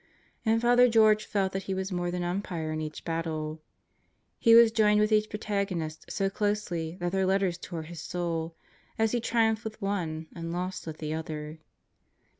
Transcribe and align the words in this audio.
And 0.43 0.59
Father 0.59 0.89
George 0.89 1.25
felt 1.27 1.51
that 1.51 1.61
he 1.69 1.75
was 1.75 1.91
more 1.91 2.09
than 2.09 2.23
umpire 2.23 2.71
in 2.71 2.81
each 2.81 3.05
battle. 3.05 3.61
He 4.39 4.55
was 4.55 4.71
joined 4.71 4.99
with 4.99 5.11
each 5.11 5.29
protagonist 5.29 6.11
so 6.11 6.27
closely 6.27 6.97
that 6.99 7.11
their 7.11 7.27
letters 7.27 7.59
tore 7.59 7.83
his 7.83 7.99
soul 8.01 8.55
as 8.97 9.11
he 9.11 9.21
triumphed 9.21 9.63
with 9.63 9.79
one 9.79 10.25
and 10.33 10.51
lost 10.51 10.87
with 10.87 10.97
the 10.97 11.13
other. 11.13 11.59